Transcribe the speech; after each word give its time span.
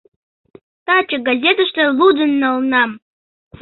Таче 0.85 1.17
газетыште 1.27 1.83
лудын 1.97 2.31
налынам. 2.41 2.91